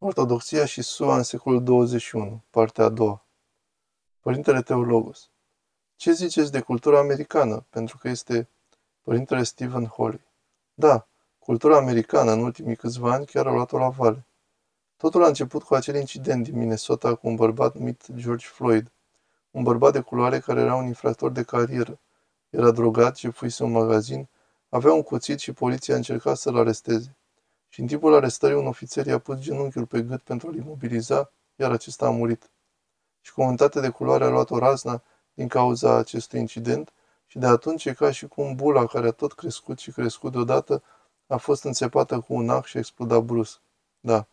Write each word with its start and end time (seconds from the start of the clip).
Ortodoxia 0.00 0.64
și 0.64 0.82
SUA 0.82 1.16
în 1.16 1.22
secolul 1.22 1.62
21, 1.62 2.42
partea 2.50 2.84
a 2.84 2.88
doua. 2.88 3.24
Părintele 4.20 4.62
Teologos. 4.62 5.30
Ce 5.96 6.12
ziceți 6.12 6.52
de 6.52 6.60
cultura 6.60 6.98
americană? 6.98 7.66
Pentru 7.70 7.98
că 7.98 8.08
este 8.08 8.48
Părintele 9.02 9.42
Stephen 9.42 9.84
Holly. 9.84 10.26
Da, 10.74 11.06
cultura 11.38 11.76
americană 11.76 12.32
în 12.32 12.42
ultimii 12.42 12.76
câțiva 12.76 13.12
ani 13.12 13.26
chiar 13.26 13.46
a 13.46 13.52
luat-o 13.52 13.78
la 13.78 13.88
vale. 13.88 14.26
Totul 14.96 15.24
a 15.24 15.26
început 15.26 15.62
cu 15.62 15.74
acel 15.74 15.94
incident 15.94 16.44
din 16.44 16.58
Minnesota 16.58 17.14
cu 17.14 17.28
un 17.28 17.34
bărbat 17.34 17.74
numit 17.74 18.06
George 18.14 18.46
Floyd, 18.46 18.92
un 19.50 19.62
bărbat 19.62 19.92
de 19.92 20.00
culoare 20.00 20.38
care 20.38 20.60
era 20.60 20.74
un 20.74 20.86
infractor 20.86 21.30
de 21.30 21.42
carieră. 21.42 22.00
Era 22.50 22.70
drogat 22.70 23.16
și 23.16 23.30
fuise 23.30 23.62
un 23.62 23.70
magazin, 23.70 24.28
avea 24.68 24.92
un 24.92 25.02
cuțit 25.02 25.38
și 25.38 25.52
poliția 25.52 25.94
a 25.94 25.96
încercat 25.96 26.36
să-l 26.36 26.56
aresteze 26.56 27.17
și 27.68 27.80
în 27.80 27.86
timpul 27.86 28.14
arestării 28.14 28.56
un 28.56 28.66
ofițer 28.66 29.06
i-a 29.06 29.18
pus 29.18 29.38
genunchiul 29.38 29.86
pe 29.86 30.02
gât 30.02 30.22
pentru 30.22 30.48
a-l 30.48 30.54
imobiliza, 30.54 31.32
iar 31.56 31.70
acesta 31.70 32.06
a 32.06 32.10
murit. 32.10 32.50
Și 33.20 33.32
comunitatea 33.32 33.80
de 33.80 33.88
culoare 33.88 34.24
a 34.24 34.28
luat 34.28 34.50
o 34.50 34.58
razna 34.58 35.02
din 35.34 35.48
cauza 35.48 35.94
acestui 35.94 36.40
incident 36.40 36.92
și 37.26 37.38
de 37.38 37.46
atunci 37.46 37.84
e 37.84 37.92
ca 37.92 38.10
și 38.10 38.26
cum 38.26 38.54
bula 38.54 38.86
care 38.86 39.06
a 39.06 39.10
tot 39.10 39.32
crescut 39.32 39.78
și 39.78 39.90
crescut 39.90 40.32
deodată 40.32 40.82
a 41.26 41.36
fost 41.36 41.64
înțepată 41.64 42.20
cu 42.20 42.34
un 42.34 42.50
ac 42.50 42.64
și 42.64 42.76
a 42.76 42.80
explodat 42.80 43.22
brusc. 43.22 43.60
Da. 44.00 44.26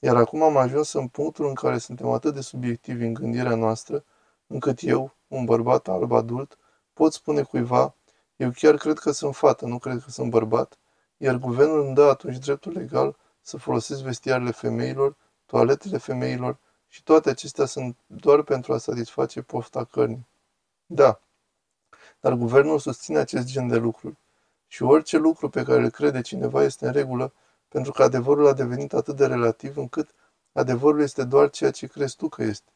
Iar 0.00 0.16
acum 0.16 0.42
am 0.42 0.56
ajuns 0.56 0.92
în 0.92 1.08
punctul 1.08 1.46
în 1.46 1.54
care 1.54 1.78
suntem 1.78 2.08
atât 2.08 2.34
de 2.34 2.40
subiectivi 2.40 3.04
în 3.04 3.12
gândirea 3.12 3.54
noastră, 3.54 4.04
încât 4.46 4.78
eu, 4.82 5.14
un 5.28 5.44
bărbat 5.44 5.88
alb 5.88 6.12
adult, 6.12 6.58
pot 6.92 7.12
spune 7.12 7.42
cuiva, 7.42 7.94
eu 8.36 8.50
chiar 8.50 8.76
cred 8.76 8.98
că 8.98 9.10
sunt 9.10 9.34
fată, 9.34 9.66
nu 9.66 9.78
cred 9.78 10.02
că 10.04 10.10
sunt 10.10 10.30
bărbat, 10.30 10.78
iar 11.22 11.34
guvernul 11.36 11.86
îmi 11.86 11.94
dă 11.94 12.02
atunci 12.02 12.38
dreptul 12.38 12.72
legal 12.72 13.16
să 13.40 13.56
folosesc 13.56 14.02
vestiarele 14.02 14.50
femeilor, 14.50 15.16
toaletele 15.46 15.98
femeilor 15.98 16.58
și 16.88 17.02
toate 17.02 17.30
acestea 17.30 17.64
sunt 17.64 17.96
doar 18.06 18.42
pentru 18.42 18.72
a 18.72 18.78
satisface 18.78 19.42
pofta 19.42 19.84
cărnii. 19.84 20.26
Da, 20.86 21.20
dar 22.20 22.32
guvernul 22.32 22.78
susține 22.78 23.18
acest 23.18 23.46
gen 23.46 23.68
de 23.68 23.76
lucruri. 23.76 24.16
Și 24.66 24.82
orice 24.82 25.16
lucru 25.16 25.48
pe 25.48 25.62
care 25.62 25.82
îl 25.82 25.90
crede 25.90 26.20
cineva 26.20 26.62
este 26.62 26.86
în 26.86 26.92
regulă, 26.92 27.32
pentru 27.68 27.92
că 27.92 28.02
adevărul 28.02 28.46
a 28.46 28.52
devenit 28.52 28.92
atât 28.92 29.16
de 29.16 29.26
relativ 29.26 29.76
încât 29.76 30.14
adevărul 30.52 31.00
este 31.00 31.24
doar 31.24 31.50
ceea 31.50 31.70
ce 31.70 31.86
crezi 31.86 32.16
tu 32.16 32.28
că 32.28 32.42
este. 32.42 32.70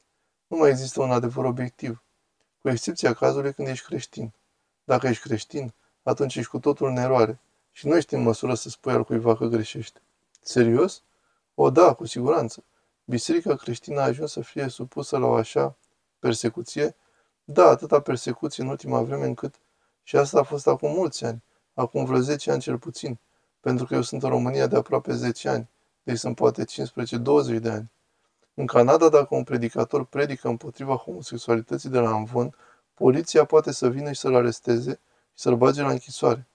Nu 0.46 0.56
mai 0.56 0.70
există 0.70 1.02
un 1.02 1.10
adevăr 1.10 1.44
obiectiv, 1.44 2.02
cu 2.60 2.68
excepția 2.68 3.12
cazului 3.12 3.52
când 3.52 3.68
ești 3.68 3.86
creștin. 3.86 4.32
Dacă 4.84 5.06
ești 5.06 5.22
creștin, 5.22 5.74
atunci 6.02 6.36
ești 6.36 6.50
cu 6.50 6.58
totul 6.58 6.88
în 6.88 6.96
eroare 6.96 7.38
și 7.76 7.86
nu 7.86 7.96
ești 7.96 8.14
în 8.14 8.22
măsură 8.22 8.54
să 8.54 8.68
spui 8.68 8.92
al 8.92 9.04
cuiva 9.04 9.36
că 9.36 9.46
greșește. 9.46 10.00
Serios? 10.40 11.02
O, 11.54 11.70
da, 11.70 11.92
cu 11.92 12.06
siguranță. 12.06 12.64
Biserica 13.04 13.56
creștină 13.56 14.00
a 14.00 14.04
ajuns 14.04 14.32
să 14.32 14.40
fie 14.40 14.68
supusă 14.68 15.18
la 15.18 15.26
o 15.26 15.34
așa 15.34 15.76
persecuție? 16.18 16.96
Da, 17.44 17.68
atâta 17.68 18.00
persecuție 18.00 18.62
în 18.62 18.68
ultima 18.68 19.02
vreme 19.02 19.26
încât 19.26 19.54
și 20.02 20.16
asta 20.16 20.38
a 20.38 20.42
fost 20.42 20.66
acum 20.66 20.92
mulți 20.92 21.24
ani, 21.24 21.42
acum 21.74 22.04
vreo 22.04 22.18
10 22.18 22.50
ani 22.50 22.60
cel 22.60 22.78
puțin, 22.78 23.18
pentru 23.60 23.86
că 23.86 23.94
eu 23.94 24.02
sunt 24.02 24.22
în 24.22 24.28
România 24.28 24.66
de 24.66 24.76
aproape 24.76 25.12
10 25.12 25.48
ani, 25.48 25.68
deci 26.02 26.18
sunt 26.18 26.34
poate 26.34 26.64
15-20 26.64 27.60
de 27.60 27.70
ani. 27.70 27.90
În 28.54 28.66
Canada, 28.66 29.08
dacă 29.08 29.34
un 29.34 29.44
predicator 29.44 30.04
predică 30.04 30.48
împotriva 30.48 30.94
homosexualității 30.94 31.88
de 31.88 31.98
la 31.98 32.10
Amvon, 32.10 32.54
poliția 32.94 33.44
poate 33.44 33.72
să 33.72 33.88
vină 33.88 34.12
și 34.12 34.20
să-l 34.20 34.34
aresteze 34.34 34.90
și 35.34 35.42
să-l 35.42 35.56
bage 35.56 35.82
la 35.82 35.90
închisoare 35.90 36.48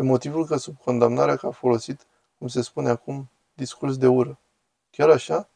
pe 0.00 0.06
motivul 0.06 0.46
că 0.46 0.56
sub 0.56 0.76
condamnarea 0.78 1.36
că 1.36 1.46
a 1.46 1.50
folosit, 1.50 2.06
cum 2.38 2.48
se 2.48 2.62
spune 2.62 2.88
acum, 2.88 3.30
discurs 3.54 3.96
de 3.96 4.06
ură. 4.06 4.38
Chiar 4.90 5.08
așa? 5.08 5.48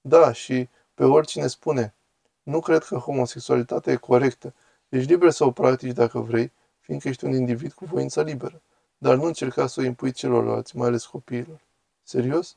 Da, 0.00 0.32
și 0.32 0.68
pe 0.94 1.04
oricine 1.04 1.46
spune, 1.46 1.94
nu 2.42 2.60
cred 2.60 2.84
că 2.84 2.96
homosexualitatea 2.96 3.92
e 3.92 3.96
corectă, 3.96 4.54
ești 4.88 5.10
liber 5.10 5.30
să 5.30 5.44
o 5.44 5.50
practici 5.50 5.92
dacă 5.92 6.18
vrei, 6.18 6.52
fiindcă 6.80 7.08
ești 7.08 7.24
un 7.24 7.32
individ 7.32 7.72
cu 7.72 7.84
voință 7.84 8.22
liberă, 8.22 8.60
dar 8.98 9.14
nu 9.14 9.24
încerca 9.24 9.66
să 9.66 9.80
o 9.80 9.84
impui 9.84 10.12
celorlalți, 10.12 10.76
mai 10.76 10.88
ales 10.88 11.06
copiilor. 11.06 11.60
Serios? 12.02 12.56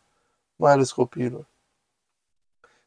Mai 0.55 0.71
ales 0.71 0.91
copiilor. 0.91 1.45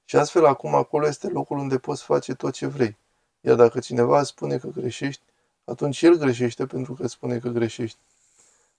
Și 0.04 0.16
astfel 0.16 0.46
acum 0.46 0.74
acolo 0.74 1.06
este 1.06 1.28
locul 1.28 1.58
unde 1.58 1.78
poți 1.78 2.02
face 2.02 2.34
tot 2.34 2.52
ce 2.52 2.66
vrei. 2.66 2.96
Iar 3.40 3.56
dacă 3.56 3.78
cineva 3.78 4.20
îți 4.20 4.28
spune 4.28 4.58
că 4.58 4.68
greșești, 4.68 5.22
atunci 5.64 6.02
el 6.02 6.14
greșește 6.14 6.66
pentru 6.66 6.94
că 6.94 7.02
îți 7.02 7.12
spune 7.12 7.38
că 7.38 7.48
greșești. 7.48 7.98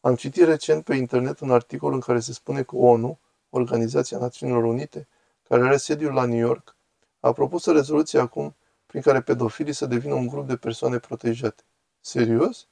Am 0.06 0.16
citit 0.16 0.44
recent 0.44 0.84
pe 0.84 0.96
internet 0.96 1.40
un 1.40 1.52
articol 1.52 1.94
în 1.94 2.00
care 2.00 2.20
se 2.20 2.34
spune 2.34 2.64
că 2.64 2.76
ONU, 2.76 3.20
Organizația 3.50 4.18
Națiunilor 4.18 4.64
Unite, 4.64 5.08
care 5.48 5.64
are 5.64 5.78
sediul 5.78 6.14
la 6.14 6.26
New 6.26 6.38
York, 6.38 6.76
a 7.20 7.32
propus 7.32 7.66
o 7.66 7.72
rezoluție 7.72 8.20
acum 8.20 8.56
prin 8.86 9.02
care 9.02 9.22
pedofilii 9.22 9.74
să 9.74 9.86
devină 9.86 10.14
un 10.14 10.28
grup 10.28 10.48
de 10.48 10.56
persoane 10.56 11.00
protejate. 11.00 11.64
Serios? 12.00 12.68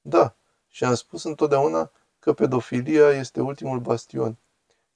Da. 0.00 0.36
Și 0.68 0.84
am 0.84 0.94
spus 0.94 1.24
întotdeauna 1.24 1.90
că 2.18 2.32
pedofilia 2.32 3.10
este 3.10 3.40
ultimul 3.40 3.80
bastion. 3.80 4.36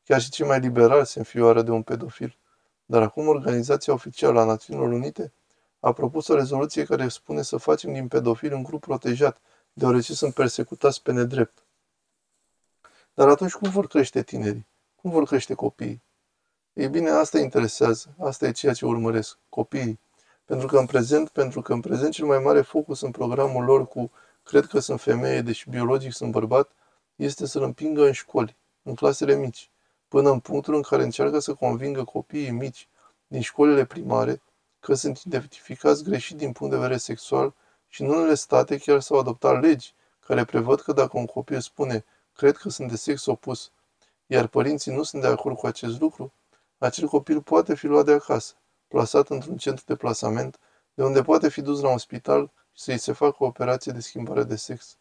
Chiar 0.05 0.21
și 0.21 0.31
cei 0.31 0.47
mai 0.47 0.61
liberali 0.61 1.07
se 1.07 1.19
înfioară 1.19 1.62
de 1.62 1.71
un 1.71 1.83
pedofil. 1.83 2.39
Dar 2.84 3.03
acum 3.03 3.28
Organizația 3.28 3.93
Oficială 3.93 4.41
a 4.41 4.45
Națiunilor 4.45 4.93
Unite 4.93 5.33
a 5.81 5.93
propus 5.93 6.28
o 6.28 6.34
rezoluție 6.34 6.84
care 6.84 7.09
spune 7.09 7.43
să 7.43 7.57
facem 7.57 7.93
din 7.93 8.09
pedofil 8.09 8.53
un 8.53 8.62
grup 8.62 8.81
protejat, 8.81 9.41
deoarece 9.72 10.15
sunt 10.15 10.34
persecutați 10.34 11.03
pe 11.03 11.12
nedrept. 11.12 11.65
Dar 13.15 13.28
atunci 13.28 13.53
cum 13.53 13.71
vor 13.71 13.87
crește 13.87 14.22
tinerii? 14.22 14.66
Cum 14.97 15.10
vor 15.10 15.25
crește 15.25 15.54
copiii? 15.54 16.03
Ei 16.72 16.88
bine, 16.88 17.10
asta 17.10 17.38
interesează, 17.38 18.15
asta 18.19 18.47
e 18.47 18.50
ceea 18.50 18.72
ce 18.72 18.87
urmăresc, 18.87 19.38
copiii. 19.48 20.00
Pentru 20.44 20.66
că 20.66 20.78
în 20.78 20.87
prezent, 20.87 21.28
pentru 21.28 21.62
că 21.62 21.72
în 21.72 21.81
prezent 21.81 22.12
cel 22.12 22.26
mai 22.26 22.38
mare 22.38 22.60
focus 22.60 23.00
în 23.00 23.10
programul 23.10 23.65
lor 23.65 23.88
cu 23.88 24.10
cred 24.43 24.66
că 24.66 24.78
sunt 24.78 25.00
femeie, 25.00 25.41
deși 25.41 25.71
biologic 25.71 26.12
sunt 26.12 26.31
bărbat, 26.31 26.71
este 27.16 27.47
să-l 27.47 27.62
împingă 27.62 28.06
în 28.06 28.12
școli, 28.12 28.56
în 28.82 28.94
clasele 28.94 29.37
mici, 29.37 29.71
până 30.09 30.31
în 30.31 30.41
punctul 30.41 30.75
în 30.75 30.82
care 30.82 31.03
încearcă 31.03 31.38
să 31.38 31.54
convingă 31.54 32.04
copiii 32.04 32.50
mici 32.50 32.88
din 33.27 33.41
școlile 33.41 33.84
primare 33.84 34.42
că 34.81 34.94
sunt 34.94 35.19
identificați 35.19 36.04
greșit 36.04 36.37
din 36.37 36.53
punct 36.53 36.72
de 36.72 36.78
vedere 36.78 36.98
sexual 36.98 37.54
și 37.88 38.03
în 38.03 38.09
unele 38.09 38.34
state 38.34 38.78
chiar 38.78 39.00
s-au 39.00 39.19
adoptat 39.19 39.60
legi 39.60 39.94
care 40.27 40.44
prevăd 40.44 40.81
că 40.81 40.92
dacă 40.92 41.19
un 41.19 41.27
copil 41.27 41.60
spune 41.60 42.04
cred 42.41 42.56
că 42.56 42.69
sunt 42.69 42.89
de 42.89 42.97
sex 42.97 43.27
opus, 43.27 43.73
iar 44.27 44.47
părinții 44.47 44.93
nu 44.93 45.03
sunt 45.03 45.23
de 45.23 45.28
acord 45.28 45.56
cu 45.56 45.67
acest 45.67 46.01
lucru, 46.01 46.33
acel 46.78 47.09
copil 47.09 47.43
poate 47.43 47.75
fi 47.75 47.87
luat 47.87 48.05
de 48.05 48.12
acasă, 48.12 48.55
plasat 48.89 49.28
într-un 49.28 49.56
centru 49.56 49.84
de 49.87 49.97
plasament, 49.97 50.59
de 50.95 51.05
unde 51.05 51.23
poate 51.23 51.49
fi 51.49 51.61
dus 51.61 51.81
la 51.81 51.91
un 51.91 51.99
spital 51.99 52.53
și 52.73 52.83
să-i 52.83 52.99
se 52.99 53.12
facă 53.12 53.37
o 53.39 53.47
operație 53.47 53.93
de 53.93 54.01
schimbare 54.01 54.45
de 54.45 54.56
sex. 54.56 54.99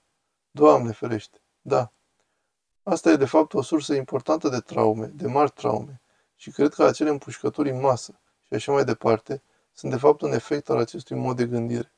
Doamne 0.52 0.92
ferește, 0.92 1.42
da. 1.62 1.92
Asta 2.84 3.10
e 3.10 3.16
de 3.16 3.26
fapt 3.26 3.54
o 3.54 3.62
sursă 3.62 3.94
importantă 3.94 4.50
de 4.50 4.60
traume, 4.60 5.06
de 5.06 5.28
mari 5.28 5.52
traume, 5.52 6.02
și 6.36 6.52
cred 6.52 6.74
că 6.74 6.84
acele 6.84 7.10
împușcături 7.10 7.70
în 7.70 7.80
masă 7.80 8.20
și 8.48 8.54
așa 8.54 8.72
mai 8.72 8.84
departe 8.84 9.44
sunt 9.72 9.92
de 9.92 9.98
fapt 9.98 10.22
un 10.22 10.32
efect 10.32 10.70
al 10.70 10.78
acestui 10.78 11.16
mod 11.16 11.36
de 11.36 11.46
gândire. 11.46 11.94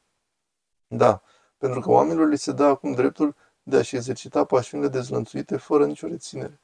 Da, 0.87 1.21
pentru 1.57 1.79
că 1.79 1.89
oamenilor 1.89 2.27
li 2.27 2.37
se 2.37 2.51
dă 2.51 2.63
acum 2.63 2.93
dreptul 2.93 3.35
de 3.71 3.77
a-și 3.77 3.95
exercita 3.95 4.43
pasiunile 4.43 4.89
dezlănțuite 4.89 5.57
fără 5.57 5.85
nicio 5.85 6.07
reținere. 6.07 6.59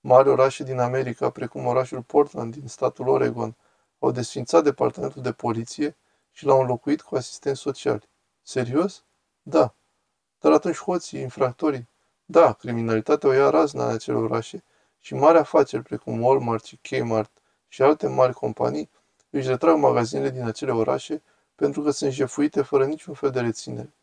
Mari 0.00 0.28
orașe 0.28 0.64
din 0.64 0.78
America, 0.78 1.30
precum 1.30 1.66
orașul 1.66 2.02
Portland 2.02 2.56
din 2.56 2.68
statul 2.68 3.08
Oregon, 3.08 3.56
au 3.98 4.10
desfințat 4.10 4.62
departamentul 4.62 5.22
de 5.22 5.32
poliție 5.32 5.96
și 6.32 6.44
l-au 6.44 6.60
înlocuit 6.60 7.02
cu 7.02 7.16
asistenți 7.16 7.60
sociali. 7.60 8.08
Serios? 8.42 9.04
Da. 9.42 9.74
Dar 10.40 10.52
atunci 10.52 10.76
hoții, 10.76 11.20
infractorii? 11.20 11.88
Da, 12.24 12.52
criminalitatea 12.52 13.28
o 13.28 13.32
ia 13.32 13.50
razna 13.50 13.84
în 13.84 13.94
acele 13.94 14.16
orașe 14.16 14.64
și 15.00 15.14
mari 15.14 15.38
afaceri 15.38 15.82
precum 15.82 16.22
Walmart 16.22 16.64
și 16.64 16.76
Kmart 16.76 17.30
și 17.68 17.82
alte 17.82 18.06
mari 18.06 18.32
companii 18.32 18.90
își 19.30 19.48
retrag 19.48 19.76
magazinele 19.76 20.30
din 20.30 20.42
acele 20.42 20.72
orașe 20.72 21.22
pentru 21.54 21.82
că 21.82 21.90
sunt 21.90 22.12
jefuite 22.12 22.62
fără 22.62 22.84
niciun 22.84 23.14
fel 23.14 23.30
de 23.30 23.40
reținere. 23.40 23.94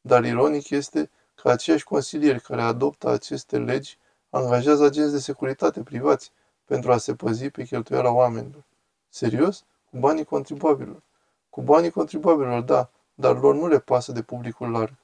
Dar 0.00 0.24
ironic 0.24 0.70
este 0.70 1.10
că 1.34 1.48
aceiași 1.48 1.84
consilieri 1.84 2.40
care 2.40 2.62
adoptă 2.62 3.08
aceste 3.08 3.58
legi 3.58 3.98
angajează 4.30 4.84
agenți 4.84 5.12
de 5.12 5.18
securitate 5.18 5.82
privați 5.82 6.32
pentru 6.64 6.92
a 6.92 6.96
se 6.96 7.14
păzi 7.14 7.50
pe 7.50 7.64
cheltuiala 7.64 8.10
oamenilor. 8.10 8.64
Serios? 9.08 9.64
Cu 9.90 9.98
banii 9.98 10.24
contribuabilor. 10.24 11.02
Cu 11.50 11.62
banii 11.62 11.90
contribuabilor, 11.90 12.62
da, 12.62 12.90
dar 13.14 13.38
lor 13.40 13.54
nu 13.54 13.66
le 13.66 13.78
pasă 13.78 14.12
de 14.12 14.22
publicul 14.22 14.70
larg. 14.70 14.94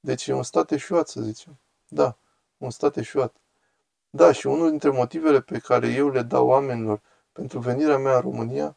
Deci 0.00 0.26
e 0.26 0.32
un 0.32 0.42
stat 0.42 0.70
eșuat, 0.70 1.08
să 1.08 1.20
zicem. 1.20 1.56
Da, 1.88 2.16
un 2.58 2.70
stat 2.70 2.96
eșuat. 2.96 3.34
Da, 4.10 4.32
și 4.32 4.46
unul 4.46 4.70
dintre 4.70 4.90
motivele 4.90 5.40
pe 5.40 5.58
care 5.58 5.88
eu 5.88 6.10
le 6.10 6.22
dau 6.22 6.46
oamenilor 6.46 7.00
pentru 7.32 7.58
venirea 7.58 7.98
mea 7.98 8.14
în 8.14 8.20
România 8.20 8.76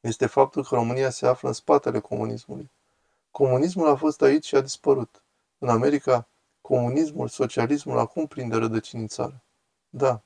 este 0.00 0.26
faptul 0.26 0.64
că 0.64 0.74
România 0.74 1.10
se 1.10 1.26
află 1.26 1.48
în 1.48 1.54
spatele 1.54 2.00
comunismului. 2.00 2.70
Comunismul 3.30 3.88
a 3.88 3.94
fost 3.94 4.22
aici 4.22 4.46
și 4.46 4.54
a 4.54 4.60
dispărut. 4.60 5.21
În 5.62 5.68
America, 5.68 6.28
comunismul, 6.60 7.28
socialismul 7.28 7.98
acum 7.98 8.26
prinde 8.26 8.56
rădăcini 8.56 9.00
în 9.02 9.08
țară. 9.08 9.42
Da. 9.88 10.22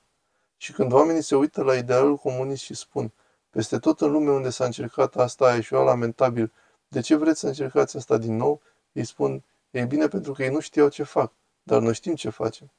Și 0.56 0.72
când 0.72 0.92
oamenii 0.92 1.22
se 1.22 1.36
uită 1.36 1.62
la 1.62 1.74
idealul 1.74 2.16
comunist 2.16 2.62
și 2.62 2.74
spun, 2.74 3.12
peste 3.50 3.78
tot 3.78 4.00
în 4.00 4.10
lume 4.10 4.30
unde 4.30 4.50
s-a 4.50 4.64
încercat 4.64 5.16
asta 5.16 5.44
a 5.46 5.54
ieșuat 5.54 5.84
lamentabil, 5.84 6.52
de 6.88 7.00
ce 7.00 7.14
vreți 7.14 7.40
să 7.40 7.46
încercați 7.46 7.96
asta 7.96 8.16
din 8.16 8.36
nou? 8.36 8.60
Îi 8.92 9.04
spun, 9.04 9.44
e 9.70 9.84
bine 9.84 10.08
pentru 10.08 10.32
că 10.32 10.42
ei 10.42 10.50
nu 10.50 10.60
știau 10.60 10.88
ce 10.88 11.02
fac, 11.02 11.32
dar 11.62 11.80
noi 11.80 11.94
știm 11.94 12.14
ce 12.14 12.30
facem. 12.30 12.70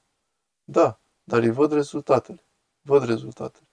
Da, 0.64 1.00
dar 1.24 1.42
îi 1.42 1.52
văd 1.52 1.72
rezultatele. 1.72 2.44
Văd 2.82 3.04
rezultatele. 3.06 3.67